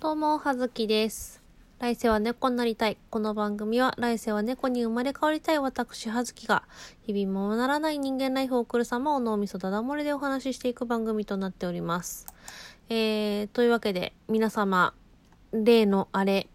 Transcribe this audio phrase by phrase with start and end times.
[0.00, 1.40] どうも、はずきです。
[1.78, 2.98] 来世は猫になりたい。
[3.08, 6.64] この番組は、来世は猫に生まれ変わりたい私、はずきが、
[7.06, 12.26] 日々もならない人間ライフを送る様を脳みそだだ漏れでお話ししていく番組となっております。
[12.90, 14.92] えー、というわけで、皆様、
[15.52, 16.48] 例のあれ、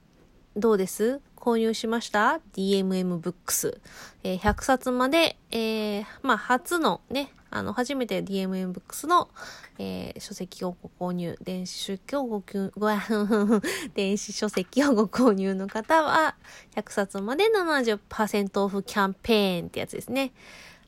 [0.55, 1.19] どうです？
[1.39, 3.79] 購入しました ?DMM ブックス。
[4.23, 9.29] えー100冊まで、えーまあ、初のね、あの、初めて DMM ブックスの、
[9.79, 12.43] えー書籍をご購入、電子書籍をご
[12.75, 12.89] ご
[13.95, 16.35] 電子書籍をご購入の方は、
[16.75, 20.33] 100冊まで70%オフキャンペーンってやつですね。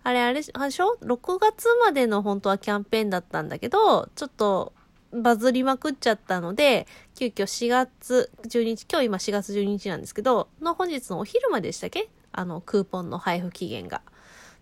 [0.04, 4.74] あれ、あれ、あれでしょ ?6 月までの本当はキャンペーンだったんだけど、ちょっと、
[5.14, 12.10] バズりまくっちゃったので、急遽4月12日、今日今4月12日なんですけど、の本日のお昼まででしたっけ？
[12.32, 14.02] あの、クーポンの配布期限が。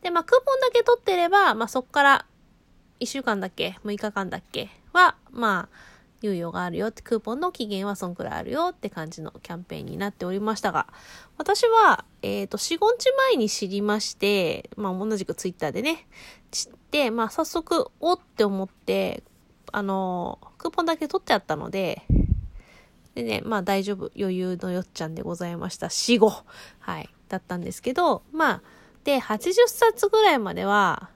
[0.02, 2.26] で、まあ、クーポンだけ取ってれば、まあ、そっから
[3.00, 4.70] 1週間だっけ ?6 日間だっけ？
[4.92, 5.76] は、まあ、
[6.24, 10.88] 猶予があるよって、クーポンの期限はそんくらいあるよって感じのキャンペーンになっておりましたが、
[11.38, 16.08] 私は、えっ、と、4、5日前に知りまして、まあ、同じくツイッターでね、
[16.52, 19.24] 知って、まあ、早速、おって思って、
[19.74, 22.04] あの、クーポンだけ取っちゃったので、
[23.16, 25.88] でね、まあ大丈夫、余裕のよっちゃんでございました。
[25.88, 26.44] 4、5。
[26.80, 27.10] はい。
[27.28, 28.62] だったんですけど、まあ、
[29.04, 31.10] で、80冊ぐらいまでは、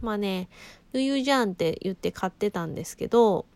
[0.00, 0.48] まあね、
[0.92, 3.46] 余裕じゃんって言って買ってたんですけど、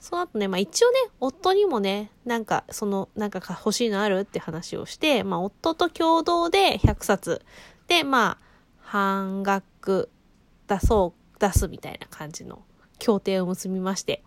[0.00, 7.42] その後ね、まあ一応ね、夫にもね、なんか、その、なんか欲しいのあるって話をして、まあ夫と共同で100冊。
[7.88, 8.48] で、まあ、
[8.80, 10.08] 半額
[10.68, 12.62] 出そう、出すみたいな感じの
[12.98, 14.22] 協定を結びまして、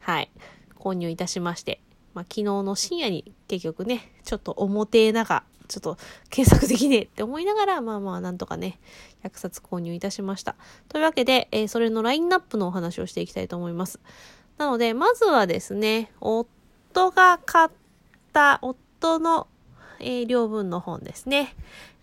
[0.00, 0.30] はい、
[0.78, 1.80] 購入いたしまして、
[2.14, 5.98] まあ昨日の深夜に結局ね、ちょっと表なが、ちょっと
[6.30, 8.78] 検索できねえ って思いながら、まあまあなんとかね、
[9.24, 10.56] 100冊購入いたしました。
[10.88, 14.00] というわけで、えーそれのラインナップのお話をしていきたいと思います。
[14.58, 17.68] なので、まずはですね、夫が買っ
[18.32, 19.48] た、夫の、
[20.00, 21.54] えー両分の本ですね。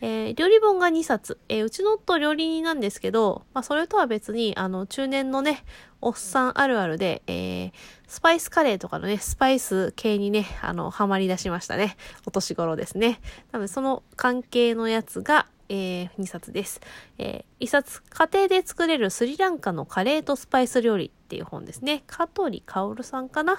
[0.02, 1.38] えー料理本が2冊。
[1.50, 5.64] えーうちの夫料理人なんですけど、まあ、それとは別に、あの、中年のね、
[6.02, 7.72] おっさんあるあるで、えー
[8.08, 11.98] スパイスカレーとかのね、スパイス系にね、あの、ハマり出しましたね。
[12.28, 13.20] お年頃ですね。
[13.52, 16.82] なので、その関係のやつが、え2冊です。
[17.18, 22.04] え1冊、家庭で作れるスリランカのカレーとスパイス料理っていう本ですね。
[22.06, 23.58] 香取薫さんかな？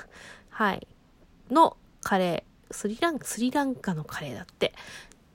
[0.50, 0.86] はい。
[1.50, 2.53] のカレー。
[2.70, 4.72] スリランカ、スリランカのカレーだって。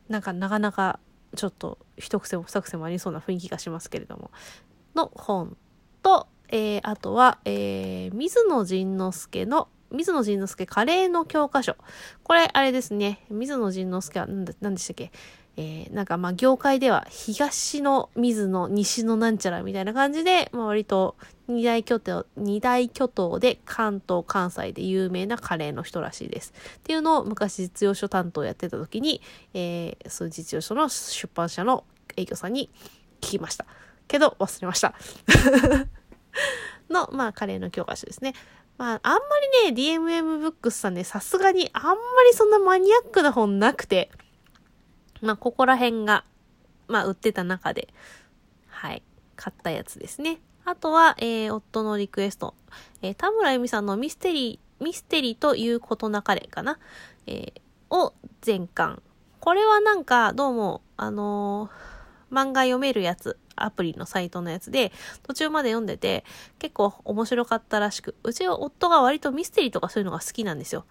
[0.08, 1.00] なんか、なかなか、
[1.36, 4.32] ちょっと、一癖も二癖もありそうな雰囲気がしますけれども。
[4.96, 5.56] の本
[6.02, 11.76] と、えー、あとは、えー、水野仁之助の、水野仁之助カレーの教科書。
[12.24, 13.26] これ、あれですね。
[13.30, 15.12] 水野仁之助は、なんだ、なんでしたっけ？
[15.62, 21.18] えー、なんかまあ業界では東の水の西のなんちゃらみたいな感じで、まあ割と
[21.50, 26.54] 二大巨頭、二大巨頭で関東、関西で有名なカレーの人らしいです。
[26.78, 29.22] っていうのを昔実用書担当やってた時に、
[29.54, 31.84] えー、そう実用書の出版社の
[32.16, 32.70] 営業さんに
[33.20, 33.66] 聞きました。
[34.08, 34.94] けど忘れました。
[36.90, 38.34] の、まあカレーの教科書ですね。
[38.78, 39.20] まああんま
[39.66, 41.96] りね、DMM ブックスさんね、さすがにあんま
[42.32, 44.10] りそんなマニアックな本なくて、
[45.22, 46.24] まあ、ここら辺が、
[46.88, 47.90] まあ、売ってた中で、
[48.68, 49.04] はい、
[49.36, 50.40] 買ったやつですね。
[50.66, 52.56] あとは、えー、夫のリクエスト。
[53.02, 56.80] えー、田村由美さんのミステリー、ミステリーということなかれかな。
[57.28, 59.02] えー、を全巻。
[59.40, 62.00] これはなんか、どうも、あのー
[62.32, 64.92] 漫画読めるやつ、アプリのサイトのやつで、
[65.24, 66.24] 途中まで読んでて、
[66.60, 70.86] 結構面白かったらしく、うちは夫が割とミステリーとかそういうのが好きなんですよ。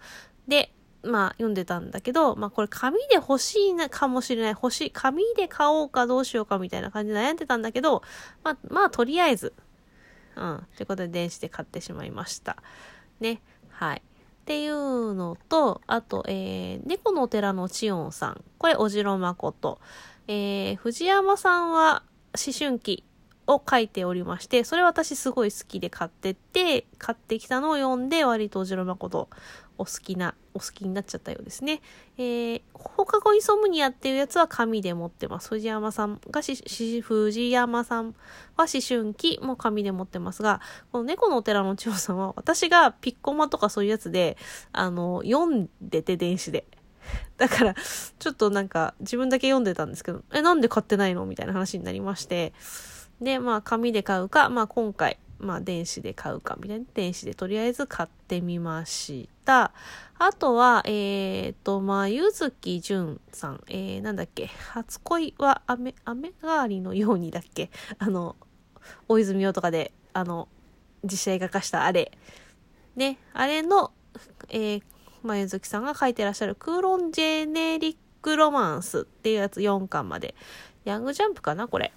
[0.47, 0.71] で、
[1.03, 4.51] まあ読んでたんだけど、まあこれ紙で欲しいなかもしれない。
[4.51, 4.91] 欲しい。
[4.91, 8.01] 紙で買おうかどうしようかみたいな感じで悩んでたんだけど、
[8.43, 9.53] まあ、まあとりあえず、
[10.35, 10.67] うん。
[10.75, 12.57] ということで電子で買ってしまいました。
[13.19, 13.41] ね。
[13.69, 14.01] はい。
[14.01, 14.01] っ
[14.45, 18.43] ていうのと、あと、えー、猫のお寺の千音さん。
[18.57, 19.79] これ、おじろまこと。
[20.27, 22.03] えー、藤山さんは
[22.35, 23.03] 思春期
[23.49, 29.27] を書いておりまして、それ私すごい好きで買ってって、買ってきたのを読んで、割とおじろまこと
[29.79, 31.81] お好きな、お好きになっちゃったようですね。
[32.17, 35.49] えー、放課後イソムニアっていうやつは紙で持ってます。
[35.49, 38.13] 藤山さんがし、し藤山さん
[38.55, 44.37] は思春期も紙で持ってますが、この猫のお寺の千代さんは私がピッコマとかそういうやつで、
[44.73, 46.65] あの、読んでて電子で。
[47.37, 51.25] だから、ちょっとなんか自分だけ読んでたんですけど、え、なんで買ってないの？
[51.25, 52.53] みたいな話になりまして。
[53.21, 56.85] で、まあ紙で買うか、まあ今回、まあ電子で買うかみたいな。
[56.93, 59.71] 電子でとりあえず買ってみました。
[60.17, 63.63] あとは、えっ、と、まあ、ゆずきじゅんさん。
[63.67, 64.47] えー、なんだっけ。
[64.47, 67.71] 初恋は雨、雨代わりのようにだっけ。
[67.99, 68.35] あの、
[69.07, 70.47] 大泉洋とかで、あの、
[71.03, 72.11] 実写映画化したあれ。
[72.95, 73.91] ね、あれの、
[74.49, 74.83] えー
[75.23, 80.35] 前月さんが書いてらっしゃるクーロンジェネリックロマンスっていうやつ4巻まで。
[80.85, 81.91] ヤングジャンプかなこれ。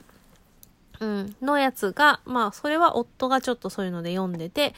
[1.02, 1.36] うん。
[1.42, 4.72] のやつが、まあ、それは夫がちょっとそういうので読んでて、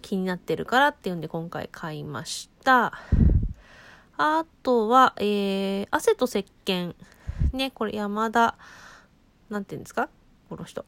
[0.00, 2.92] 気になってるからっていうんで今回買いました。
[4.16, 6.94] あとは、えー、汗と石鹸。
[7.52, 8.56] ね、これ山田、
[9.50, 10.08] なんて言うんですか？
[10.48, 10.86] この人。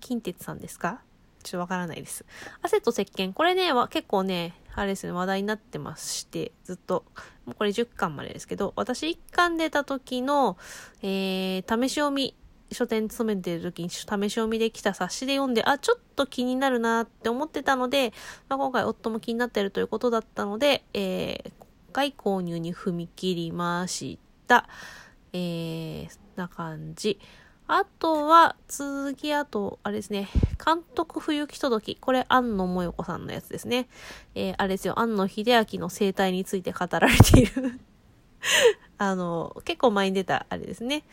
[0.00, 1.02] 近鉄さんですか？
[1.42, 2.24] ちょっとわからないです。
[2.62, 3.32] 汗と石鹸。
[3.32, 7.04] これね、結構ね、あれですね、話題になってまして、ずっと、
[7.44, 10.56] もうこれ10巻までですけど、私1巻出た時の、
[11.02, 12.36] えー、試し読み、
[12.72, 18.12] 書店勤めてる時に試し読みできた冊子で読んで、あ、ちょっと気になるなって思ってたので、
[18.48, 24.68] まあ、今回夫も気になってるということだったので、えー、今回購入に踏み切りました。
[25.32, 27.20] えー、な感じ。
[27.72, 30.28] あとは、次、あと、あれですね。
[30.64, 32.00] 監督不行き届き。
[32.00, 33.88] これ、安野もよこさんのやつですね。
[34.34, 34.98] えー、あれですよ。
[34.98, 37.78] 安野秀明の生態について語られている
[38.98, 41.04] あの、結構前に出た、あれですね。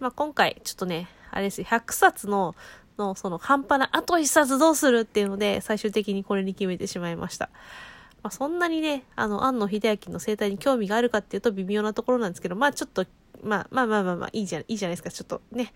[0.00, 1.66] まあ、今回、ちょっとね、あれですよ。
[1.66, 2.54] 100冊の、
[2.98, 7.50] の、その、半端な、あと1冊どうするっていうので、最終的にこれに決めてしまいました。
[8.22, 13.06] まあ、そんなにね、あの、安野秀明の生態に興味があるかっていうと微妙なところなんですけど、まあちょっと
[13.42, 15.10] まあまあまあまあまあ、いいじゃ、いいじゃないですか。
[15.10, 15.72] ちょっとね、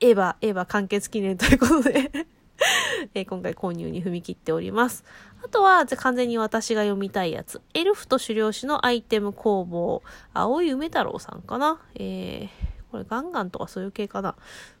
[0.00, 2.10] エヴァ、エヴァ完結記念ということで
[3.14, 5.04] え今回購入に踏み切っております。
[5.44, 7.60] あとは、完全に私が読みたいやつ。
[7.74, 10.02] エルフと狩猟師のアイテム工房。
[10.34, 11.80] 青い梅太郎さんかな？
[11.94, 14.36] えー、これガンガンとかそういう系かな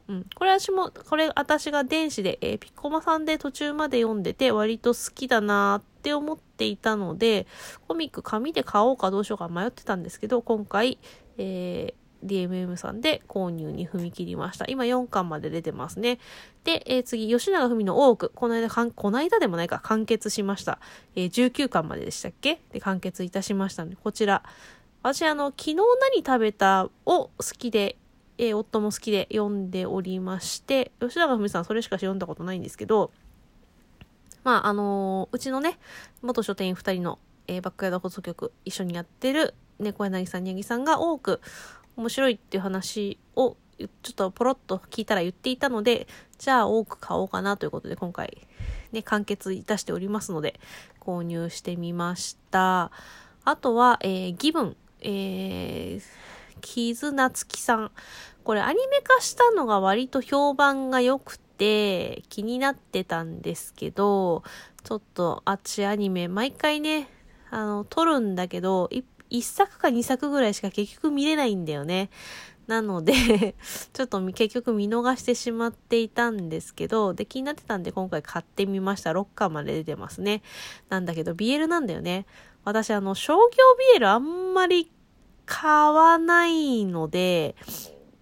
[0.08, 0.26] うん。
[0.34, 7.46] これ私も、これ私が電子で、えー、ピッコマさんで途中まで読んでて割と好きだなって思っていたので、
[7.88, 10.98] コミック紙で買おうかどうしようか迷ってたんですけど、今回、
[11.38, 14.66] えー、DMM さんで購入に踏み切りました。
[14.68, 16.18] 今4巻まで出てますね。
[16.64, 18.30] で、えー、次、吉永文の多く。
[18.34, 20.78] この間、この間でもないか、完結しました。
[21.16, 22.60] えー、19巻まででしたっけ？
[22.72, 24.42] で、完結いたしましたので、こちら。
[25.02, 27.96] 私、あの、昨日何食べたを好きで、
[28.42, 33.12] えー、夫も好きで読んでおりまして、吉永文さんそれしか読んだことないんですけど、
[34.42, 35.78] まあ、あのうちのね、
[36.22, 41.40] 元書店員2人の、えバックヤード放送局一緒にやってる猫柳さん、にゃぎさんが多く
[41.96, 48.48] 面白いっていう話をちょっとポロッと聞いたら言っていたので、じゃあ多く買おうかなということで今回
[48.90, 50.58] ね、完結いたしておりますので、
[50.98, 52.90] 購入してみました。
[53.44, 56.02] あとは、えー、ギブン、えー、
[56.60, 57.92] キズナツキさん。
[58.44, 64.42] これアニメ化したのが割と評判が良くて気になってたんですけど、
[64.84, 67.08] ちょっとあっちアニメ毎回ね、
[67.50, 68.90] あの、撮るんだけど、
[69.30, 72.10] 1作か2作ぐらいしか結局見れないんだよね。
[72.66, 73.12] なので
[73.92, 79.10] ちょっと結局見逃してしまっていたんですけど、で、気になってたんで今回買ってみました。
[79.10, 80.42] 6巻まで出てますね。
[80.88, 82.26] なんだけど、BL なんだよね。
[82.64, 84.90] 私、あの、商業 BL あんまり
[85.46, 87.56] 買わないので、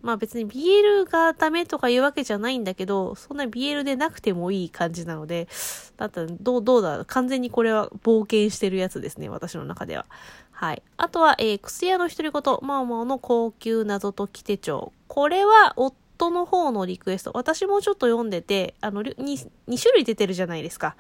[0.02, 5.48] まあ別に BL がダメとかいうわけじゃないんだけど、そんな BL でなくてもいい感じなので、
[5.96, 10.06] だったらどう、どうだ、完全にこれは冒険してるやつですね、私の中では。
[10.50, 10.82] はい。
[10.96, 14.92] あとは、えー、薬屋の独り言、マオマオの高級謎解き手帳。
[15.08, 17.30] これは、夫の方のリクエスト。
[17.34, 19.14] 私もちょっと読んでて、あの、2,
[19.68, 20.96] 2種類出てるじゃないですか。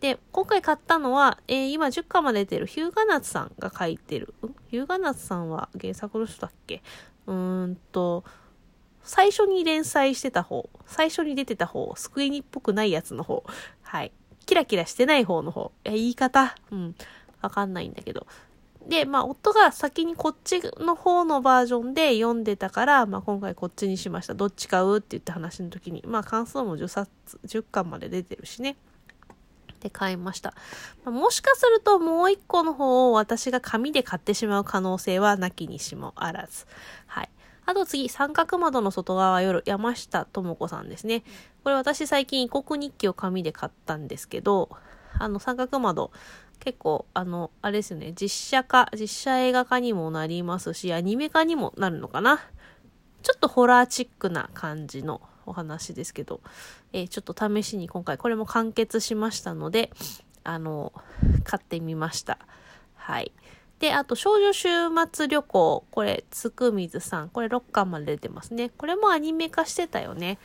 [0.00, 4.34] で、今回買ったのは、えー、今10巻まで出てるヒューガナツさんが書いてる。
[4.70, 6.82] ヒューガナツさんは原作の人だっけ？
[7.28, 8.24] うーんと、
[9.02, 13.44] 最初に連載してた方、最初に出てた方、スクエニっぽくないやつの方、
[13.82, 14.12] はい。
[14.46, 15.72] キラキラしてない方の方。
[15.84, 16.94] え、言い方うん。
[17.42, 18.26] わかんないんだけど。
[18.86, 24.34] で、まあ、夫が先にこっちの方のバージョンで読んでたから、まあ、今回こっちにしました。
[24.34, 27.10] どっち買うって言った話の時に、まあ、関数も10冊、
[27.46, 28.76] 10巻まで出てるしね。
[29.80, 30.54] で買いました。
[31.04, 36.66] もしかするともう一個の方を私が紙で買ってしまう可能性はなきにしもあらず。
[37.06, 37.30] はい。
[37.66, 41.22] あと次、三角窓の外側は夜、山下智子さんですね。
[41.64, 44.70] これ私最近異国日記を紙で買ったんですけど、
[45.18, 46.10] あの三角窓、
[46.60, 52.40] 結構、あの、あれですよね、実写化、実写映画化にもなりますし、アニメ化にもなるのかな。
[53.22, 56.40] ちょっとホラーチックな感じのお話ですけど、
[56.92, 59.90] えー、ちょっと試しに今回これも完結しましたので、
[60.44, 60.92] あの、
[61.44, 62.38] 買ってみました。
[62.94, 63.32] はい。
[63.80, 64.68] で、あと、少女週
[65.12, 65.84] 末旅行。
[65.90, 67.28] これ、つくみずさん。
[67.28, 68.70] これ6巻まで出てますね。
[68.70, 70.38] これもアニメ化してたよね。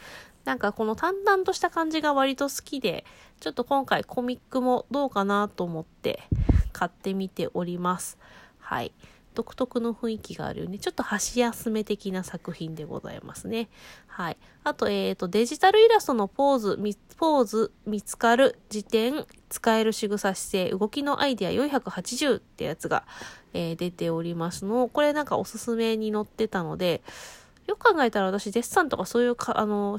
[0.45, 3.05] なんかこの淡々とした感じが割と好きで、
[3.39, 6.23] ちょっと今回コミックもどうかなと思って
[6.73, 8.17] 買ってみております。
[8.59, 8.91] はい。
[9.33, 10.79] 独特の雰囲気があるよね。
[10.79, 13.69] ちょっと箸休め的な作品でございますね。
[14.07, 14.37] はい。
[14.63, 16.79] あと、えっ、ー、と、デジタルイラストのポーズ、
[17.17, 23.05] ポーズ、見つかる、時点、使える仕草姿勢、動きのアイデア480ってやつが、
[23.53, 24.87] えー、出ておりますの。
[24.87, 27.01] これなんかおすすめに載ってたので、
[27.67, 29.97] よく考えたら私、デッサンとかそういうか、あの、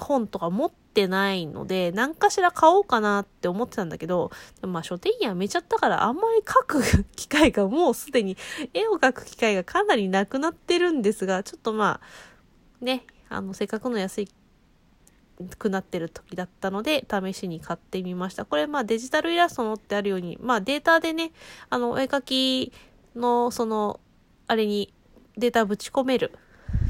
[0.00, 4.30] 本とか持ってないので、何かしら買おうかなって思ってたんだけど、
[4.62, 6.82] まあ書店員やめちゃったからあんまり書く
[7.16, 8.36] 機会がもうすでに
[8.74, 14.28] 絵を描く機会がかなりなくなってるんですが、ちょっとまあ、ね、あの、せっかくの安い
[15.58, 18.44] くなってる時だったので、試しに買ってみました。
[18.44, 21.32] これ、まあデジタルイラストのってあるように、まあデータでね、
[21.70, 22.72] あの、お絵描き
[23.14, 24.00] の、その、
[24.46, 24.92] あれに
[25.36, 26.32] データぶち込める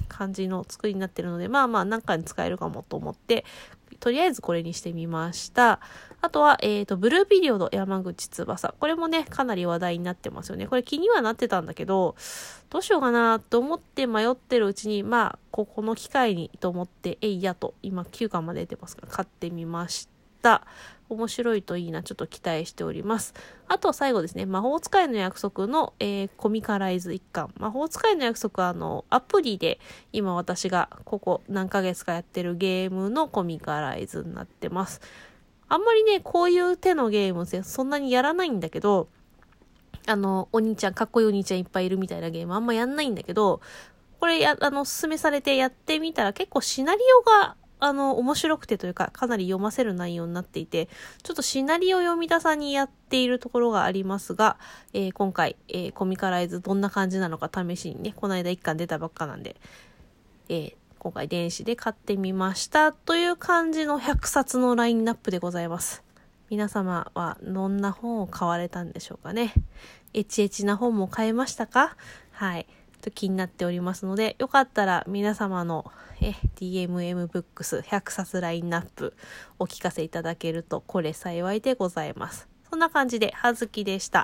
[0.08, 3.44] 感じの作りになってるので、まあまあ何かに使えるかもと思って、
[4.00, 5.80] とりあえずこれにしてみました。
[6.20, 8.74] あとは、えっ、ー、と、ブルーピリオド山口翼。
[8.78, 10.66] これもね、かなり話題になってますよね。
[10.66, 12.16] これ気にはなってたんだけど、
[12.70, 20.17] どうしようかなと思って迷ってるうちに、まあ、ここの機会にと思って、えいやと、今9巻まで出てますから、買ってみました。
[21.08, 23.34] 面白いといいな、ちょっと期待しております。
[23.66, 27.52] あと最後ですね、魔法使いの約束の、えー、コミカライズ一巻。
[27.58, 29.80] 魔法使いの約束はあの、アプリで
[30.12, 35.00] 今私がここ何ヶ月かやってるゲームのコミカライズになってます。
[35.70, 39.08] あんまりね、こういう手のゲームそんなにやらないんだけど、
[40.06, 43.60] あの、お兄ちゃん、かっこいいお兄ちゃんいっぱいいるみたいなゲームあんまやんないんだけど、
[44.18, 50.88] これや、あの、おすすめされてやってみたら結構シナリオがあの、面白くてというか、かなり読ませる内容になっていて、
[51.22, 54.58] ちょっとシナリオ読み出さにやっているところがありますが、
[54.92, 59.56] えー、今回、えー、コミカライズどんな感じなのか試しにね、この間1巻出たばっかなんで、
[60.48, 66.02] えー、今回電子で買ってみましたという感じの100冊のラインナップでございます。
[66.50, 69.52] 皆様はどんな本を買われたんでしょうかね。
[70.14, 71.94] エチエチな本も買えましたか？
[72.32, 72.66] はい。
[73.00, 75.90] と気になっておりますので、よかったら皆様の
[76.20, 79.14] え DMM ブックス100冊ラインナップ
[79.58, 82.48] お聞かせいただけるとこれ幸いでございます。
[82.70, 84.16] そんな感じで、はずきでした。